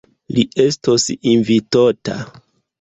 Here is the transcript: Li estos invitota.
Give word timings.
Li 0.37 0.45
estos 0.63 1.05
invitota. 1.35 2.19